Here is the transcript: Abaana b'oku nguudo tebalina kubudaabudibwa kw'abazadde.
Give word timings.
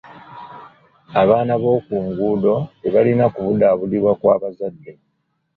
Abaana 1.21 1.53
b'oku 1.61 1.95
nguudo 2.07 2.55
tebalina 2.81 3.25
kubudaabudibwa 3.33 4.11
kw'abazadde. 4.19 4.91